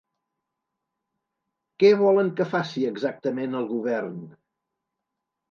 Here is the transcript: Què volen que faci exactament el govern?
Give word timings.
Què 1.83 1.91
volen 1.99 2.33
que 2.41 2.47
faci 2.55 2.87
exactament 2.93 3.61
el 3.61 3.69
govern? 3.75 4.19